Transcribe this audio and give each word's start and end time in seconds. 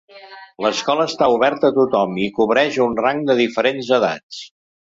L'escola 0.65 1.05
està 1.09 1.27
oberta 1.33 1.69
a 1.71 1.75
tothom 1.77 2.17
i 2.23 2.31
cobreix 2.39 2.81
un 2.89 2.99
rang 3.05 3.25
de 3.31 3.39
diferents 3.45 3.93
edats. 4.01 4.43